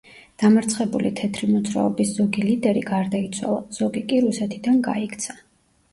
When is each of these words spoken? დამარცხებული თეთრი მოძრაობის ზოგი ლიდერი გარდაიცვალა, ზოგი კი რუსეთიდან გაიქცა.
დამარცხებული 0.43 1.11
თეთრი 1.19 1.49
მოძრაობის 1.49 2.15
ზოგი 2.21 2.47
ლიდერი 2.47 2.83
გარდაიცვალა, 2.89 3.61
ზოგი 3.81 4.03
კი 4.11 4.23
რუსეთიდან 4.25 4.85
გაიქცა. 4.89 5.41